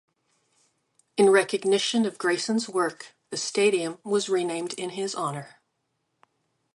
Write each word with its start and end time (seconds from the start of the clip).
In 1.15 1.29
recognition 1.29 2.07
of 2.07 2.17
Grayson's 2.17 2.67
work, 2.67 3.13
the 3.29 3.37
stadium 3.37 3.99
was 4.03 4.29
renamed 4.29 4.73
in 4.73 4.89
his 4.89 5.13
honor. 5.13 5.57